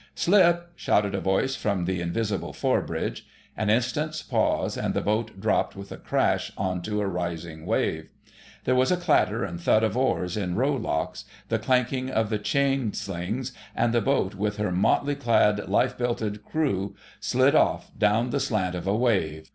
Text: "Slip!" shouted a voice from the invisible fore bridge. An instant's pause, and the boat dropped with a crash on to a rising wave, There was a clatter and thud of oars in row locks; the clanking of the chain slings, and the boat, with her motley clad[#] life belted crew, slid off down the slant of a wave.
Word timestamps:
"Slip!" 0.15 0.71
shouted 0.75 1.13
a 1.13 1.21
voice 1.21 1.55
from 1.55 1.85
the 1.85 2.01
invisible 2.01 2.53
fore 2.53 2.81
bridge. 2.81 3.27
An 3.55 3.69
instant's 3.69 4.23
pause, 4.23 4.75
and 4.75 4.95
the 4.95 5.01
boat 5.01 5.39
dropped 5.39 5.75
with 5.75 5.91
a 5.91 5.97
crash 5.97 6.51
on 6.57 6.81
to 6.81 6.99
a 7.01 7.05
rising 7.07 7.67
wave, 7.67 8.09
There 8.63 8.73
was 8.73 8.91
a 8.91 8.97
clatter 8.97 9.43
and 9.43 9.61
thud 9.61 9.83
of 9.83 9.95
oars 9.95 10.35
in 10.35 10.55
row 10.55 10.73
locks; 10.73 11.25
the 11.49 11.59
clanking 11.59 12.09
of 12.09 12.31
the 12.31 12.39
chain 12.39 12.93
slings, 12.93 13.51
and 13.75 13.93
the 13.93 14.01
boat, 14.01 14.33
with 14.33 14.57
her 14.57 14.71
motley 14.71 15.13
clad[#] 15.15 15.67
life 15.69 15.95
belted 15.99 16.43
crew, 16.43 16.95
slid 17.19 17.53
off 17.53 17.91
down 17.95 18.31
the 18.31 18.39
slant 18.39 18.73
of 18.73 18.87
a 18.87 18.95
wave. 18.97 19.49